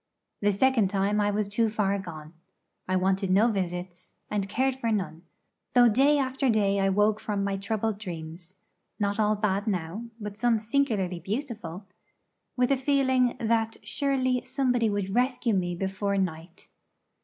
The 0.41 0.51
second 0.51 0.87
time 0.87 1.21
I 1.21 1.29
was 1.29 1.47
too 1.47 1.69
far 1.69 1.99
gone; 1.99 2.33
I 2.87 2.95
wanted 2.95 3.29
no 3.29 3.49
visits, 3.49 4.13
and 4.31 4.49
cared 4.49 4.75
for 4.77 4.91
none, 4.91 5.21
though 5.73 5.89
day 5.89 6.17
after 6.17 6.49
day 6.49 6.79
I 6.79 6.89
woke 6.89 7.19
from 7.19 7.43
my 7.43 7.55
troubled 7.55 7.99
dreams 7.99 8.57
not 8.99 9.19
all 9.19 9.35
bad 9.35 9.67
now, 9.67 10.05
but 10.19 10.39
some 10.39 10.57
singularly 10.57 11.19
beautiful 11.19 11.85
with 12.57 12.71
a 12.71 12.77
feeling 12.77 13.37
that 13.39 13.77
surely 13.83 14.41
somebody 14.41 14.89
would 14.89 15.13
rescue 15.13 15.53
me 15.53 15.75
before 15.75 16.17
night. 16.17 16.67